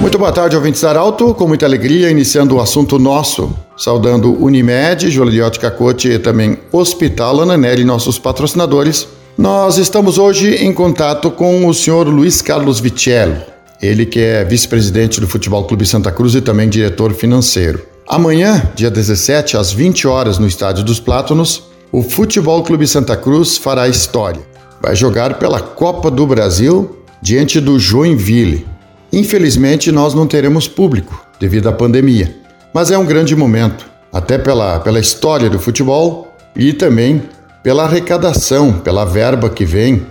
Muito 0.00 0.16
boa 0.16 0.32
tarde, 0.32 0.56
ouvintes 0.56 0.80
da 0.80 0.88
Arauto. 0.88 1.34
Com 1.34 1.46
muita 1.46 1.66
alegria, 1.66 2.10
iniciando 2.10 2.56
o 2.56 2.60
assunto 2.60 2.98
nosso, 2.98 3.54
saudando 3.76 4.32
Unimed, 4.42 5.10
Joliote 5.10 5.60
Cacote 5.60 6.08
e 6.08 6.18
também 6.18 6.56
Hospital 6.72 7.42
Ananelli, 7.42 7.84
nossos 7.84 8.18
patrocinadores. 8.18 9.06
Nós 9.36 9.76
estamos 9.76 10.16
hoje 10.16 10.54
em 10.54 10.72
contato 10.72 11.30
com 11.30 11.66
o 11.66 11.74
senhor 11.74 12.08
Luiz 12.08 12.40
Carlos 12.40 12.80
Vitello, 12.80 13.42
ele 13.80 14.06
que 14.06 14.20
é 14.20 14.42
vice-presidente 14.42 15.20
do 15.20 15.28
Futebol 15.28 15.64
Clube 15.64 15.84
Santa 15.84 16.10
Cruz 16.10 16.34
e 16.34 16.40
também 16.40 16.70
diretor 16.70 17.12
financeiro. 17.12 17.82
Amanhã, 18.08 18.62
dia 18.74 18.90
17, 18.90 19.58
às 19.58 19.70
20 19.70 20.08
horas, 20.08 20.38
no 20.38 20.46
Estádio 20.46 20.82
dos 20.82 20.98
Plátanos, 20.98 21.64
o 21.92 22.02
Futebol 22.02 22.62
Clube 22.62 22.86
Santa 22.86 23.18
Cruz 23.18 23.58
fará 23.58 23.86
história. 23.86 24.40
Vai 24.80 24.96
jogar 24.96 25.38
pela 25.38 25.60
Copa 25.60 26.10
do 26.10 26.26
Brasil 26.26 26.96
diante 27.20 27.60
do 27.60 27.78
Joinville. 27.78 28.66
Infelizmente, 29.12 29.90
nós 29.90 30.14
não 30.14 30.26
teremos 30.26 30.68
público 30.68 31.26
devido 31.38 31.68
à 31.68 31.72
pandemia, 31.72 32.32
mas 32.72 32.90
é 32.90 32.98
um 32.98 33.04
grande 33.04 33.34
momento, 33.34 33.90
até 34.12 34.38
pela, 34.38 34.78
pela 34.78 35.00
história 35.00 35.50
do 35.50 35.58
futebol 35.58 36.32
e 36.54 36.72
também 36.72 37.22
pela 37.62 37.84
arrecadação, 37.84 38.72
pela 38.72 39.04
verba 39.04 39.50
que 39.50 39.64
vem 39.64 40.06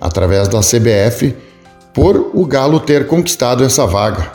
através 0.00 0.48
da 0.48 0.60
CBF 0.60 1.34
por 1.94 2.30
o 2.34 2.44
Galo 2.44 2.80
ter 2.80 3.06
conquistado 3.06 3.64
essa 3.64 3.86
vaga, 3.86 4.30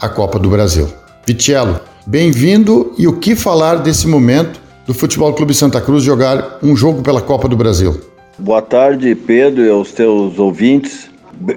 a 0.00 0.08
Copa 0.08 0.38
do 0.38 0.48
Brasil. 0.48 0.88
Vitiello, 1.26 1.78
bem-vindo 2.06 2.94
e 2.96 3.06
o 3.06 3.18
que 3.18 3.36
falar 3.36 3.76
desse 3.76 4.08
momento 4.08 4.60
do 4.86 4.94
Futebol 4.94 5.34
Clube 5.34 5.52
Santa 5.52 5.80
Cruz 5.80 6.02
jogar 6.02 6.58
um 6.62 6.74
jogo 6.74 7.02
pela 7.02 7.20
Copa 7.20 7.46
do 7.46 7.56
Brasil? 7.56 8.00
Boa 8.38 8.62
tarde, 8.62 9.14
Pedro, 9.14 9.62
e 9.62 9.68
aos 9.68 9.92
teus 9.92 10.38
ouvintes 10.38 11.07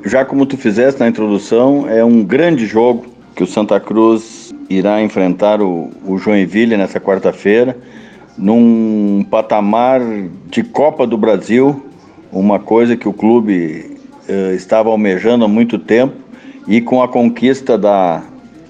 já 0.05 0.23
como 0.25 0.45
tu 0.45 0.57
fizeste 0.57 0.99
na 0.99 1.07
introdução, 1.07 1.89
é 1.89 2.03
um 2.03 2.23
grande 2.23 2.65
jogo 2.65 3.05
que 3.35 3.43
o 3.43 3.47
Santa 3.47 3.79
Cruz 3.79 4.53
irá 4.69 5.01
enfrentar 5.01 5.61
o, 5.61 5.89
o 6.05 6.17
Joinville 6.17 6.77
nessa 6.77 6.99
quarta-feira, 6.99 7.77
num 8.37 9.25
patamar 9.29 10.01
de 10.49 10.63
Copa 10.63 11.05
do 11.05 11.17
Brasil, 11.17 11.85
uma 12.31 12.59
coisa 12.59 12.95
que 12.95 13.07
o 13.07 13.13
clube 13.13 13.97
eh, 14.27 14.53
estava 14.55 14.89
almejando 14.89 15.43
há 15.43 15.47
muito 15.47 15.77
tempo 15.77 16.15
e 16.67 16.79
com 16.79 17.01
a 17.01 17.07
conquista 17.07 17.77
da, 17.77 18.23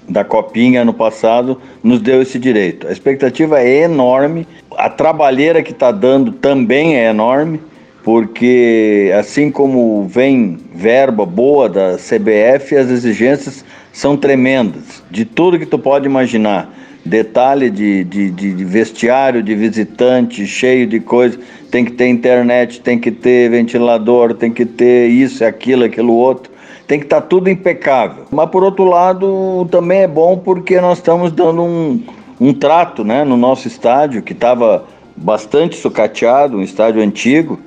da 0.08 0.24
Copinha 0.24 0.84
no 0.84 0.92
passado 0.92 1.60
nos 1.82 2.00
deu 2.00 2.22
esse 2.22 2.38
direito. 2.38 2.88
A 2.88 2.92
expectativa 2.92 3.60
é 3.60 3.82
enorme, 3.82 4.46
a 4.76 4.90
trabalheira 4.90 5.62
que 5.62 5.70
está 5.70 5.92
dando 5.92 6.32
também 6.32 6.96
é 6.96 7.08
enorme 7.08 7.60
porque 8.02 9.12
assim 9.18 9.50
como 9.50 10.04
vem 10.08 10.58
verba 10.74 11.24
boa 11.24 11.68
da 11.68 11.96
CBF, 11.96 12.76
as 12.76 12.90
exigências 12.90 13.64
são 13.92 14.16
tremendas, 14.16 15.02
de 15.10 15.24
tudo 15.24 15.58
que 15.58 15.66
tu 15.66 15.78
pode 15.78 16.06
imaginar. 16.06 16.72
Detalhe 17.04 17.68
de, 17.68 18.04
de, 18.04 18.30
de 18.30 18.64
vestiário, 18.64 19.42
de 19.42 19.54
visitante, 19.54 20.46
cheio 20.46 20.86
de 20.86 21.00
coisa. 21.00 21.38
Tem 21.70 21.84
que 21.84 21.92
ter 21.92 22.08
internet, 22.08 22.80
tem 22.80 22.98
que 22.98 23.10
ter 23.10 23.50
ventilador, 23.50 24.34
tem 24.34 24.52
que 24.52 24.64
ter 24.64 25.08
isso, 25.08 25.44
aquilo, 25.44 25.84
aquilo 25.84 26.12
outro. 26.12 26.52
Tem 26.86 27.00
que 27.00 27.06
estar 27.06 27.20
tá 27.20 27.26
tudo 27.26 27.50
impecável. 27.50 28.24
Mas 28.30 28.48
por 28.50 28.62
outro 28.62 28.84
lado, 28.84 29.66
também 29.70 30.02
é 30.02 30.06
bom 30.06 30.38
porque 30.38 30.80
nós 30.80 30.98
estamos 30.98 31.32
dando 31.32 31.62
um, 31.62 32.02
um 32.40 32.54
trato 32.54 33.02
né, 33.02 33.24
no 33.24 33.36
nosso 33.36 33.66
estádio, 33.66 34.22
que 34.22 34.32
estava 34.32 34.84
bastante 35.16 35.76
sucateado, 35.76 36.56
um 36.56 36.62
estádio 36.62 37.02
antigo 37.02 37.58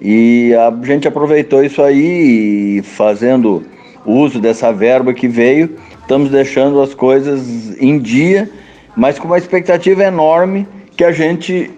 e 0.00 0.54
a 0.54 0.72
gente 0.86 1.06
aproveitou 1.06 1.62
isso 1.62 1.82
aí 1.82 2.82
fazendo 2.82 3.62
uso 4.04 4.40
dessa 4.40 4.72
verba 4.72 5.12
que 5.12 5.28
veio, 5.28 5.76
estamos 6.00 6.30
deixando 6.30 6.80
as 6.80 6.94
coisas 6.94 7.42
em 7.78 7.98
dia, 7.98 8.50
mas 8.96 9.18
com 9.18 9.26
uma 9.26 9.38
expectativa 9.38 10.02
enorme 10.02 10.66
que 10.96 11.04
a 11.04 11.12
gente 11.12 11.70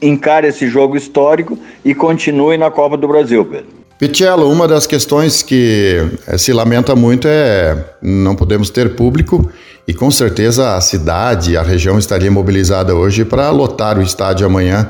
encare 0.00 0.46
esse 0.46 0.68
jogo 0.68 0.96
histórico 0.96 1.58
e 1.84 1.94
continue 1.94 2.56
na 2.56 2.70
Copa 2.70 2.96
do 2.96 3.08
Brasil, 3.08 3.44
Pedro. 3.44 3.66
Pichello, 3.98 4.50
uma 4.50 4.68
das 4.68 4.86
questões 4.86 5.42
que 5.42 6.04
eh, 6.26 6.36
se 6.36 6.52
lamenta 6.52 6.94
muito 6.94 7.28
é 7.28 7.76
não 8.02 8.34
podemos 8.34 8.68
ter 8.68 8.96
público 8.96 9.50
e 9.86 9.94
com 9.94 10.10
certeza 10.10 10.76
a 10.76 10.80
cidade, 10.80 11.56
a 11.56 11.62
região 11.62 11.98
estaria 11.98 12.30
mobilizada 12.30 12.94
hoje 12.94 13.24
para 13.24 13.50
lotar 13.50 13.98
o 13.98 14.02
estádio 14.02 14.46
amanhã 14.46 14.88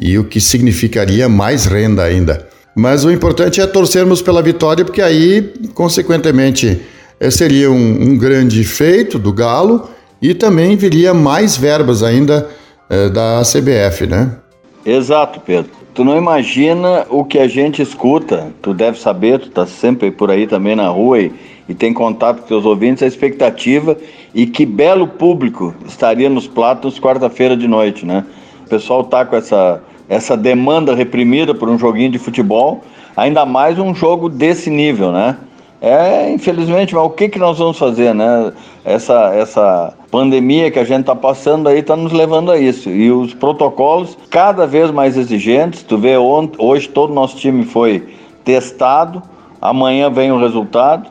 e 0.00 0.18
o 0.18 0.24
que 0.24 0.40
significaria 0.40 1.28
mais 1.28 1.66
renda 1.66 2.02
ainda. 2.02 2.48
Mas 2.74 3.04
o 3.04 3.10
importante 3.10 3.60
é 3.60 3.66
torcermos 3.66 4.22
pela 4.22 4.42
vitória, 4.42 4.84
porque 4.84 5.02
aí, 5.02 5.52
consequentemente, 5.74 6.80
eh, 7.20 7.30
seria 7.30 7.70
um, 7.70 8.02
um 8.10 8.16
grande 8.16 8.64
feito 8.64 9.18
do 9.18 9.32
Galo 9.32 9.90
e 10.22 10.34
também 10.34 10.76
viria 10.76 11.12
mais 11.12 11.56
verbas 11.56 12.02
ainda 12.02 12.48
é, 12.88 13.08
da 13.08 13.42
CBF, 13.42 14.06
né? 14.06 14.36
Exato, 14.84 15.40
Pedro. 15.40 15.70
Tu 15.94 16.04
não 16.04 16.16
imagina 16.16 17.06
o 17.08 17.24
que 17.24 17.38
a 17.38 17.48
gente 17.48 17.82
escuta, 17.82 18.52
tu 18.62 18.72
deve 18.72 18.98
saber, 18.98 19.38
tu 19.38 19.50
tá 19.50 19.66
sempre 19.66 20.10
por 20.10 20.30
aí 20.30 20.46
também 20.46 20.76
na 20.76 20.88
rua 20.88 21.20
e, 21.20 21.32
e 21.68 21.74
tem 21.74 21.92
contato 21.92 22.42
com 22.42 22.48
teus 22.48 22.64
ouvintes, 22.64 23.02
a 23.02 23.06
expectativa 23.06 23.96
e 24.34 24.46
que 24.46 24.64
belo 24.64 25.06
público 25.06 25.74
estaria 25.86 26.30
nos 26.30 26.46
platos 26.46 26.98
quarta-feira 26.98 27.56
de 27.56 27.66
noite, 27.66 28.06
né? 28.06 28.24
O 28.64 28.68
pessoal 28.68 29.04
tá 29.04 29.24
com 29.24 29.36
essa 29.36 29.82
essa 30.10 30.36
demanda 30.36 30.92
reprimida 30.92 31.54
por 31.54 31.68
um 31.68 31.78
joguinho 31.78 32.10
de 32.10 32.18
futebol, 32.18 32.82
ainda 33.16 33.46
mais 33.46 33.78
um 33.78 33.94
jogo 33.94 34.28
desse 34.28 34.68
nível, 34.68 35.12
né? 35.12 35.36
É, 35.80 36.30
infelizmente, 36.30 36.94
mas 36.94 37.04
o 37.04 37.10
que, 37.10 37.28
que 37.28 37.38
nós 37.38 37.58
vamos 37.58 37.78
fazer, 37.78 38.12
né? 38.12 38.52
Essa, 38.84 39.32
essa 39.32 39.94
pandemia 40.10 40.68
que 40.68 40.80
a 40.80 40.84
gente 40.84 41.02
está 41.02 41.14
passando 41.14 41.68
aí 41.68 41.78
está 41.78 41.94
nos 41.94 42.12
levando 42.12 42.50
a 42.50 42.58
isso. 42.58 42.90
E 42.90 43.10
os 43.12 43.32
protocolos 43.32 44.18
cada 44.28 44.66
vez 44.66 44.90
mais 44.90 45.16
exigentes. 45.16 45.84
Tu 45.84 45.96
vê, 45.96 46.16
ontem, 46.16 46.62
hoje 46.62 46.88
todo 46.88 47.10
o 47.10 47.14
nosso 47.14 47.36
time 47.36 47.64
foi 47.64 48.08
testado, 48.44 49.22
amanhã 49.62 50.10
vem 50.10 50.32
o 50.32 50.38
resultado. 50.38 51.08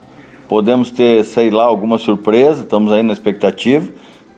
Podemos 0.48 0.92
ter, 0.92 1.24
sei 1.24 1.50
lá, 1.50 1.64
alguma 1.64 1.98
surpresa, 1.98 2.64
estamos 2.64 2.92
aí 2.92 3.02
na 3.02 3.14
expectativa. 3.14 3.88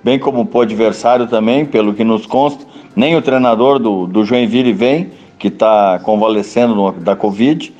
Bem 0.03 0.17
como 0.17 0.47
o 0.51 0.61
adversário 0.61 1.27
também, 1.27 1.65
pelo 1.65 1.93
que 1.93 2.03
nos 2.03 2.25
consta, 2.25 2.65
nem 2.95 3.15
o 3.15 3.21
treinador 3.21 3.79
do, 3.79 4.07
do 4.07 4.25
Joinville 4.25 4.73
vem, 4.73 5.11
que 5.37 5.47
está 5.47 5.99
convalescendo 6.03 6.75
no, 6.75 6.91
da 6.91 7.15
Covid. 7.15 7.73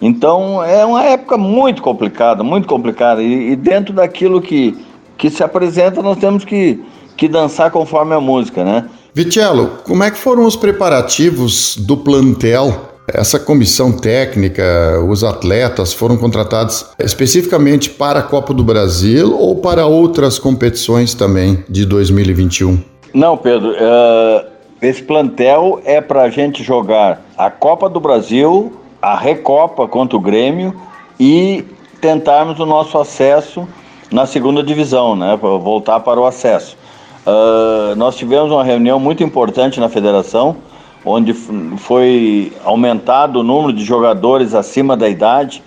Então 0.00 0.62
é 0.62 0.84
uma 0.84 1.04
época 1.04 1.36
muito 1.36 1.82
complicada, 1.82 2.42
muito 2.42 2.68
complicada. 2.68 3.22
E, 3.22 3.52
e, 3.52 3.56
dentro 3.56 3.94
daquilo 3.94 4.40
que, 4.40 4.76
que 5.16 5.30
se 5.30 5.42
apresenta, 5.42 6.02
nós 6.02 6.18
temos 6.18 6.44
que, 6.44 6.82
que 7.16 7.28
dançar 7.28 7.70
conforme 7.70 8.14
a 8.14 8.20
música, 8.20 8.64
né? 8.64 8.88
Vitello, 9.12 9.78
como 9.84 10.02
é 10.02 10.10
que 10.10 10.18
foram 10.18 10.44
os 10.44 10.56
preparativos 10.56 11.76
do 11.76 11.96
plantel? 11.96 12.93
Essa 13.06 13.38
comissão 13.38 13.92
técnica, 13.92 15.00
os 15.08 15.22
atletas 15.22 15.92
foram 15.92 16.16
contratados 16.16 16.86
especificamente 16.98 17.90
para 17.90 18.20
a 18.20 18.22
Copa 18.22 18.54
do 18.54 18.64
Brasil 18.64 19.36
ou 19.36 19.56
para 19.56 19.86
outras 19.86 20.38
competições 20.38 21.14
também 21.14 21.62
de 21.68 21.84
2021? 21.84 22.78
Não, 23.12 23.36
Pedro. 23.36 23.70
Uh 23.72 24.54
esse 24.84 25.02
plantel 25.02 25.80
é 25.82 25.98
para 25.98 26.22
a 26.22 26.28
gente 26.28 26.62
jogar 26.62 27.22
a 27.38 27.50
Copa 27.50 27.88
do 27.88 27.98
Brasil, 27.98 28.72
a 29.00 29.16
Recopa 29.16 29.88
contra 29.88 30.14
o 30.14 30.20
Grêmio 30.20 30.78
e 31.18 31.64
tentarmos 32.02 32.60
o 32.60 32.66
nosso 32.66 32.98
acesso 32.98 33.66
na 34.12 34.26
segunda 34.26 34.62
divisão, 34.62 35.16
né? 35.16 35.38
Voltar 35.40 36.00
para 36.00 36.20
o 36.20 36.26
acesso. 36.26 36.76
Uh, 37.26 37.96
nós 37.96 38.14
tivemos 38.16 38.50
uma 38.52 38.62
reunião 38.62 39.00
muito 39.00 39.22
importante 39.22 39.80
na 39.80 39.88
federação, 39.88 40.56
onde 41.04 41.34
foi 41.34 42.52
aumentado 42.64 43.40
o 43.40 43.42
número 43.42 43.72
de 43.72 43.84
jogadores 43.84 44.54
acima 44.54 44.96
da 44.96 45.08
idade, 45.08 45.62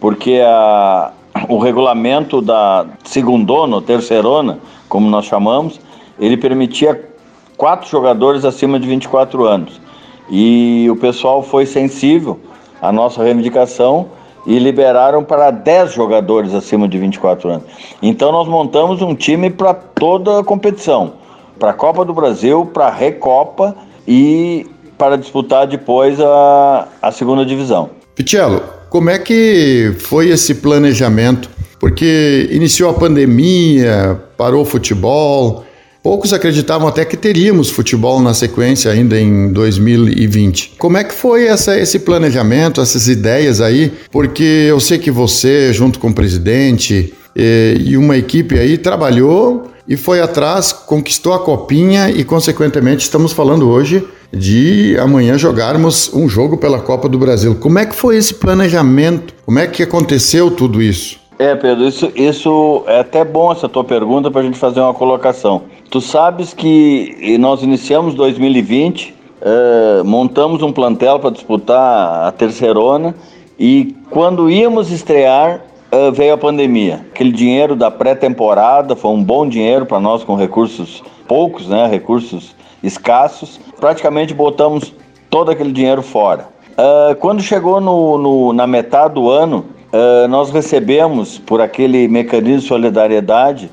porque 0.00 0.40
a, 0.44 1.12
o 1.48 1.58
regulamento 1.58 2.42
da 2.42 2.86
segundona, 3.04 3.80
terceirona, 3.80 4.58
como 4.88 5.08
nós 5.08 5.26
chamamos, 5.26 5.80
ele 6.18 6.36
permitia 6.36 7.08
quatro 7.56 7.88
jogadores 7.88 8.44
acima 8.44 8.80
de 8.80 8.88
24 8.88 9.44
anos. 9.44 9.80
E 10.28 10.88
o 10.90 10.96
pessoal 10.96 11.42
foi 11.42 11.66
sensível 11.66 12.40
à 12.80 12.90
nossa 12.90 13.22
reivindicação 13.22 14.08
e 14.46 14.58
liberaram 14.58 15.22
para 15.22 15.50
10 15.50 15.92
jogadores 15.92 16.54
acima 16.54 16.88
de 16.88 16.98
24 16.98 17.50
anos. 17.50 17.64
Então 18.02 18.32
nós 18.32 18.48
montamos 18.48 19.02
um 19.02 19.14
time 19.14 19.50
para 19.50 19.74
toda 19.74 20.40
a 20.40 20.44
competição, 20.44 21.12
para 21.58 21.70
a 21.70 21.74
Copa 21.74 22.04
do 22.04 22.14
Brasil, 22.14 22.66
para 22.72 22.86
a 22.86 22.90
Recopa 22.90 23.76
e 24.08 24.66
para 25.00 25.16
disputar 25.16 25.66
depois 25.66 26.20
a, 26.20 26.88
a 27.00 27.10
segunda 27.10 27.46
divisão. 27.46 27.88
Pichello, 28.14 28.62
como 28.90 29.08
é 29.08 29.18
que 29.18 29.94
foi 29.98 30.28
esse 30.28 30.56
planejamento? 30.56 31.48
Porque 31.78 32.46
iniciou 32.52 32.90
a 32.90 32.92
pandemia, 32.92 34.20
parou 34.36 34.60
o 34.60 34.66
futebol, 34.66 35.64
Poucos 36.02 36.32
acreditavam 36.32 36.88
até 36.88 37.04
que 37.04 37.14
teríamos 37.14 37.68
futebol 37.68 38.22
na 38.22 38.32
sequência 38.32 38.90
ainda 38.90 39.20
em 39.20 39.52
2020. 39.52 40.76
Como 40.78 40.96
é 40.96 41.04
que 41.04 41.12
foi 41.12 41.44
essa, 41.44 41.78
esse 41.78 41.98
planejamento, 41.98 42.80
essas 42.80 43.06
ideias 43.06 43.60
aí? 43.60 43.92
Porque 44.10 44.42
eu 44.42 44.80
sei 44.80 44.96
que 44.96 45.10
você, 45.10 45.74
junto 45.74 45.98
com 45.98 46.08
o 46.08 46.14
presidente 46.14 47.12
e, 47.34 47.76
e 47.80 47.96
uma 47.96 48.16
equipe 48.16 48.58
aí 48.58 48.78
trabalhou 48.78 49.70
e 49.88 49.96
foi 49.96 50.20
atrás, 50.20 50.72
conquistou 50.72 51.32
a 51.32 51.38
copinha 51.38 52.10
e, 52.10 52.22
consequentemente, 52.24 53.02
estamos 53.02 53.32
falando 53.32 53.68
hoje 53.68 54.06
de 54.32 54.96
amanhã 55.00 55.36
jogarmos 55.36 56.12
um 56.14 56.28
jogo 56.28 56.56
pela 56.56 56.78
Copa 56.78 57.08
do 57.08 57.18
Brasil. 57.18 57.56
Como 57.56 57.78
é 57.78 57.86
que 57.86 57.94
foi 57.94 58.16
esse 58.16 58.34
planejamento? 58.34 59.34
Como 59.44 59.58
é 59.58 59.66
que 59.66 59.82
aconteceu 59.82 60.50
tudo 60.50 60.80
isso? 60.80 61.18
É, 61.40 61.56
Pedro, 61.56 61.88
isso, 61.88 62.12
isso 62.14 62.84
é 62.86 63.00
até 63.00 63.24
bom 63.24 63.50
essa 63.50 63.68
tua 63.68 63.82
pergunta 63.82 64.30
para 64.30 64.42
a 64.42 64.44
gente 64.44 64.58
fazer 64.58 64.80
uma 64.80 64.92
colocação. 64.92 65.62
Tu 65.90 66.00
sabes 66.00 66.52
que 66.52 67.36
nós 67.40 67.62
iniciamos 67.62 68.14
2020, 68.14 69.14
uh, 69.40 70.04
montamos 70.04 70.62
um 70.62 70.70
plantel 70.70 71.18
para 71.18 71.30
disputar 71.30 72.28
a 72.28 72.30
terceirona 72.30 73.14
e 73.58 73.96
quando 74.10 74.50
íamos 74.50 74.92
estrear, 74.92 75.62
uh, 75.92 76.12
veio 76.12 76.34
a 76.34 76.38
pandemia. 76.38 77.06
Aquele 77.12 77.32
dinheiro 77.32 77.76
da 77.76 77.90
pré-temporada 77.90 78.96
foi 78.96 79.10
um 79.10 79.22
bom 79.22 79.48
dinheiro 79.48 79.86
para 79.86 80.00
nós 80.00 80.24
com 80.24 80.34
recursos 80.34 81.02
poucos, 81.26 81.68
né? 81.68 81.86
Recursos 81.86 82.54
escassos. 82.82 83.60
Praticamente 83.78 84.32
botamos 84.32 84.94
todo 85.28 85.50
aquele 85.50 85.72
dinheiro 85.72 86.02
fora. 86.02 86.48
Uh, 86.72 87.14
quando 87.16 87.42
chegou 87.42 87.80
no, 87.80 88.16
no, 88.16 88.52
na 88.52 88.66
metade 88.66 89.14
do 89.14 89.28
ano, 89.28 89.66
uh, 89.92 90.28
nós 90.28 90.50
recebemos 90.50 91.38
por 91.38 91.60
aquele 91.60 92.08
mecanismo 92.08 92.60
de 92.60 92.66
solidariedade 92.66 93.70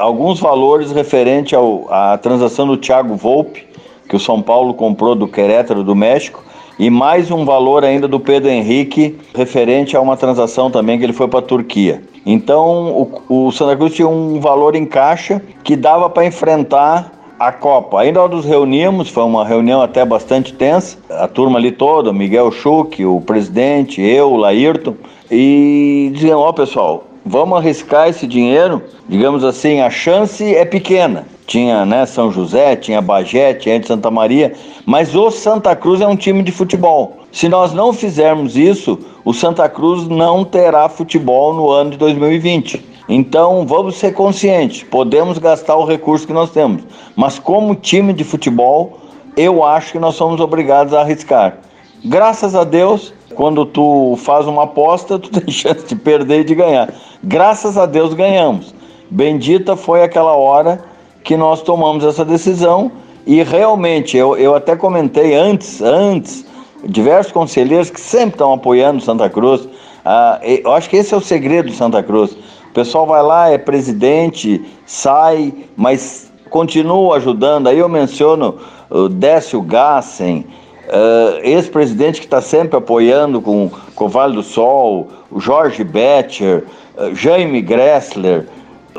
alguns 0.00 0.40
valores 0.40 0.90
referente 0.90 1.54
à 1.88 2.18
transação 2.20 2.66
do 2.66 2.76
Thiago 2.76 3.14
Volpe, 3.14 3.64
que 4.08 4.16
o 4.16 4.18
São 4.18 4.42
Paulo 4.42 4.74
comprou 4.74 5.14
do 5.14 5.28
Querétaro 5.28 5.84
do 5.84 5.94
México, 5.94 6.42
e 6.78 6.90
mais 6.90 7.30
um 7.30 7.44
valor 7.44 7.84
ainda 7.84 8.06
do 8.06 8.20
Pedro 8.20 8.50
Henrique, 8.50 9.18
referente 9.34 9.96
a 9.96 10.00
uma 10.00 10.16
transação 10.16 10.70
também 10.70 10.98
que 10.98 11.04
ele 11.04 11.12
foi 11.12 11.28
para 11.28 11.38
a 11.38 11.42
Turquia. 11.42 12.02
Então 12.24 13.08
o, 13.28 13.46
o 13.46 13.52
Santa 13.52 13.76
Cruz 13.76 13.94
tinha 13.94 14.08
um 14.08 14.40
valor 14.40 14.74
em 14.74 14.84
caixa 14.84 15.40
que 15.64 15.76
dava 15.76 16.10
para 16.10 16.26
enfrentar 16.26 17.12
a 17.38 17.52
Copa. 17.52 18.00
Ainda 18.00 18.20
nós 18.20 18.30
nos 18.30 18.44
reunimos, 18.44 19.08
foi 19.08 19.22
uma 19.22 19.44
reunião 19.44 19.82
até 19.82 20.04
bastante 20.04 20.52
tensa, 20.54 20.98
a 21.10 21.28
turma 21.28 21.58
ali 21.58 21.70
toda, 21.70 22.12
Miguel 22.12 22.50
Schuch, 22.50 23.04
o 23.04 23.20
presidente, 23.20 24.00
eu, 24.00 24.32
o 24.32 24.36
Laírton, 24.36 24.94
e 25.30 26.10
diziam, 26.14 26.40
ó 26.40 26.48
oh, 26.48 26.52
pessoal, 26.54 27.04
vamos 27.24 27.58
arriscar 27.58 28.08
esse 28.08 28.26
dinheiro, 28.26 28.82
digamos 29.08 29.44
assim, 29.44 29.80
a 29.80 29.90
chance 29.90 30.42
é 30.54 30.64
pequena, 30.64 31.26
tinha 31.46 31.86
né, 31.86 32.04
São 32.04 32.30
José, 32.30 32.74
tinha 32.76 33.00
Bagé, 33.00 33.54
tinha 33.54 33.78
de 33.78 33.86
Santa 33.86 34.10
Maria, 34.10 34.52
mas 34.84 35.14
o 35.14 35.30
Santa 35.30 35.76
Cruz 35.76 36.00
é 36.00 36.06
um 36.06 36.16
time 36.16 36.42
de 36.42 36.50
futebol. 36.50 37.18
Se 37.30 37.48
nós 37.48 37.72
não 37.72 37.92
fizermos 37.92 38.56
isso, 38.56 38.98
o 39.24 39.32
Santa 39.32 39.68
Cruz 39.68 40.08
não 40.08 40.44
terá 40.44 40.88
futebol 40.88 41.54
no 41.54 41.70
ano 41.70 41.90
de 41.92 41.96
2020. 41.98 42.84
Então 43.08 43.64
vamos 43.64 43.96
ser 43.96 44.12
conscientes, 44.12 44.82
podemos 44.82 45.38
gastar 45.38 45.76
o 45.76 45.84
recurso 45.84 46.26
que 46.26 46.32
nós 46.32 46.50
temos, 46.50 46.82
mas 47.14 47.38
como 47.38 47.76
time 47.76 48.12
de 48.12 48.24
futebol, 48.24 48.98
eu 49.36 49.64
acho 49.64 49.92
que 49.92 49.98
nós 49.98 50.16
somos 50.16 50.40
obrigados 50.40 50.92
a 50.92 51.02
arriscar. 51.02 51.58
Graças 52.04 52.56
a 52.56 52.64
Deus, 52.64 53.14
quando 53.36 53.64
tu 53.64 54.16
faz 54.18 54.46
uma 54.46 54.64
aposta, 54.64 55.20
tu 55.20 55.30
tem 55.40 55.52
chance 55.52 55.86
de 55.86 55.94
perder 55.94 56.40
e 56.40 56.44
de 56.44 56.54
ganhar. 56.56 56.92
Graças 57.22 57.78
a 57.78 57.86
Deus 57.86 58.12
ganhamos. 58.12 58.74
Bendita 59.08 59.76
foi 59.76 60.02
aquela 60.02 60.34
hora 60.34 60.82
que 61.26 61.36
nós 61.36 61.60
tomamos 61.60 62.04
essa 62.04 62.24
decisão 62.24 62.92
e 63.26 63.42
realmente, 63.42 64.16
eu, 64.16 64.36
eu 64.36 64.54
até 64.54 64.76
comentei 64.76 65.34
antes, 65.34 65.82
antes, 65.82 66.46
diversos 66.84 67.32
conselheiros 67.32 67.90
que 67.90 68.00
sempre 68.00 68.36
estão 68.36 68.52
apoiando 68.52 69.02
Santa 69.02 69.28
Cruz. 69.28 69.68
Ah, 70.04 70.38
eu 70.44 70.72
acho 70.72 70.88
que 70.88 70.96
esse 70.96 71.12
é 71.12 71.16
o 71.16 71.20
segredo 71.20 71.68
de 71.68 71.74
Santa 71.74 72.00
Cruz. 72.00 72.30
O 72.70 72.72
pessoal 72.72 73.06
vai 73.06 73.24
lá, 73.24 73.50
é 73.50 73.58
presidente, 73.58 74.64
sai, 74.86 75.52
mas 75.76 76.30
continua 76.48 77.16
ajudando. 77.16 77.66
Aí 77.66 77.80
eu 77.80 77.88
menciono 77.88 78.54
o 78.88 79.08
Décio 79.08 79.60
Gassen, 79.62 80.46
uh, 80.86 81.40
ex-presidente 81.42 82.20
que 82.20 82.26
está 82.26 82.40
sempre 82.40 82.78
apoiando 82.78 83.42
com, 83.42 83.68
com 83.96 84.04
o 84.04 84.08
Vale 84.08 84.36
do 84.36 84.44
Sol, 84.44 85.08
o 85.28 85.40
Jorge 85.40 85.82
Betcher, 85.82 86.62
uh, 86.96 87.12
Jaime 87.16 87.60
Gressler, 87.60 88.46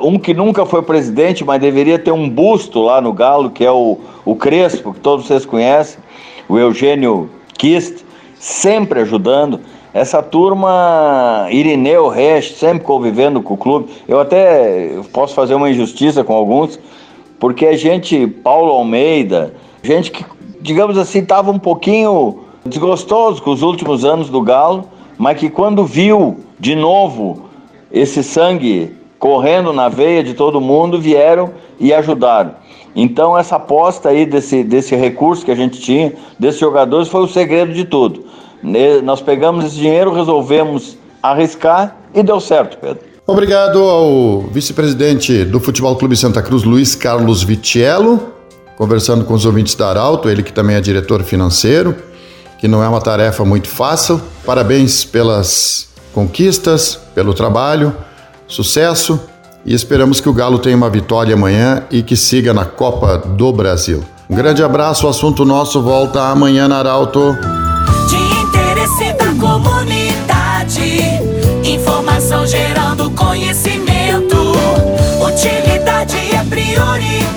um 0.01 0.17
que 0.17 0.33
nunca 0.33 0.65
foi 0.65 0.81
presidente, 0.81 1.43
mas 1.43 1.59
deveria 1.59 1.99
ter 1.99 2.11
um 2.11 2.29
busto 2.29 2.81
lá 2.81 3.01
no 3.01 3.13
Galo, 3.13 3.49
que 3.49 3.65
é 3.65 3.71
o, 3.71 3.97
o 4.25 4.35
Crespo, 4.35 4.93
que 4.93 4.99
todos 4.99 5.25
vocês 5.25 5.45
conhecem, 5.45 5.99
o 6.47 6.57
Eugênio 6.57 7.29
Kist, 7.57 8.03
sempre 8.39 9.01
ajudando. 9.01 9.59
Essa 9.93 10.21
turma, 10.21 11.47
Irineu 11.49 12.07
Resch, 12.07 12.53
sempre 12.53 12.83
convivendo 12.83 13.41
com 13.41 13.55
o 13.55 13.57
clube. 13.57 13.89
Eu 14.07 14.19
até 14.19 14.91
posso 15.11 15.33
fazer 15.33 15.55
uma 15.55 15.69
injustiça 15.69 16.23
com 16.23 16.33
alguns, 16.33 16.79
porque 17.39 17.65
a 17.65 17.75
gente, 17.75 18.27
Paulo 18.27 18.71
Almeida, 18.71 19.53
gente 19.81 20.11
que, 20.11 20.25
digamos 20.61 20.97
assim, 20.97 21.19
estava 21.19 21.51
um 21.51 21.59
pouquinho 21.59 22.39
desgostoso 22.65 23.41
com 23.41 23.51
os 23.51 23.61
últimos 23.61 24.05
anos 24.05 24.29
do 24.29 24.41
Galo, 24.41 24.85
mas 25.17 25.39
que 25.39 25.49
quando 25.49 25.85
viu 25.85 26.37
de 26.59 26.75
novo 26.75 27.47
esse 27.91 28.21
sangue 28.23 28.96
correndo 29.19 29.73
na 29.73 29.89
veia 29.89 30.23
de 30.23 30.33
todo 30.33 30.61
mundo, 30.61 30.99
vieram 30.99 31.51
e 31.79 31.93
ajudaram. 31.93 32.55
Então 32.95 33.37
essa 33.37 33.57
aposta 33.57 34.09
aí 34.09 34.25
desse, 34.25 34.63
desse 34.63 34.95
recurso 34.95 35.45
que 35.45 35.51
a 35.51 35.55
gente 35.55 35.79
tinha, 35.79 36.13
desses 36.39 36.59
jogadores, 36.59 37.07
foi 37.07 37.21
o 37.21 37.27
segredo 37.27 37.73
de 37.73 37.85
tudo. 37.85 38.25
Nós 39.03 39.21
pegamos 39.21 39.65
esse 39.65 39.75
dinheiro, 39.75 40.11
resolvemos 40.11 40.97
arriscar 41.21 41.95
e 42.13 42.23
deu 42.23 42.39
certo, 42.39 42.77
Pedro. 42.79 43.03
Obrigado 43.25 43.79
ao 43.79 44.41
vice-presidente 44.51 45.43
do 45.43 45.59
Futebol 45.59 45.95
Clube 45.95 46.15
Santa 46.15 46.41
Cruz, 46.41 46.63
Luiz 46.63 46.95
Carlos 46.95 47.43
Vitiello, 47.43 48.33
conversando 48.77 49.25
com 49.25 49.33
os 49.33 49.45
ouvintes 49.45 49.75
da 49.75 49.89
Arauto, 49.89 50.29
ele 50.29 50.41
que 50.41 50.53
também 50.53 50.75
é 50.75 50.81
diretor 50.81 51.21
financeiro, 51.23 51.95
que 52.57 52.67
não 52.67 52.81
é 52.81 52.87
uma 52.87 53.01
tarefa 53.01 53.43
muito 53.43 53.67
fácil. 53.67 54.19
Parabéns 54.45 55.03
pelas 55.03 55.89
conquistas, 56.13 56.95
pelo 57.13 57.33
trabalho 57.33 57.93
Sucesso 58.47 59.19
e 59.65 59.73
esperamos 59.73 60.21
que 60.21 60.29
o 60.29 60.33
Galo 60.33 60.59
tenha 60.59 60.77
uma 60.77 60.89
vitória 60.89 61.33
amanhã 61.33 61.83
e 61.91 62.01
que 62.01 62.15
siga 62.15 62.53
na 62.53 62.63
Copa 62.63 63.17
do 63.17 63.51
Brasil. 63.51 64.03
Um 64.29 64.35
grande 64.35 64.63
abraço, 64.63 65.05
o 65.05 65.09
assunto 65.09 65.43
nosso 65.43 65.81
volta 65.81 66.21
amanhã 66.29 66.67
na 66.67 66.79
Arauto. 66.79 67.35
De 68.09 68.15
interesse 68.15 69.13
da 69.13 69.33
comunidade, 69.39 71.01
informação 71.63 72.47
gerando 72.47 73.11
conhecimento, 73.11 74.53
utilidade 75.21 76.17
é 76.33 76.43
prioridade. 76.43 77.36